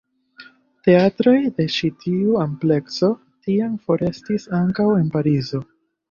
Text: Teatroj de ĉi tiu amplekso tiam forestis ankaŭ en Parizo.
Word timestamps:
Teatroj 0.85 1.33
de 1.57 1.65
ĉi 1.73 1.89
tiu 2.05 2.39
amplekso 2.43 3.09
tiam 3.49 3.75
forestis 3.89 4.47
ankaŭ 4.61 4.87
en 5.03 5.13
Parizo. 5.17 5.61